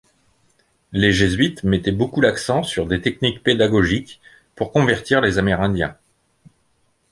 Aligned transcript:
Les 0.93 1.11
jésuites 1.11 1.63
mettaient 1.63 1.91
beaucoup 1.91 2.21
l'accent 2.21 2.63
sur 2.63 2.87
des 2.87 3.01
techniques 3.01 3.43
pédagogiques 3.43 4.19
pour 4.55 4.71
convertir 4.71 5.21
les 5.21 5.37
Amérindiens. 5.37 5.95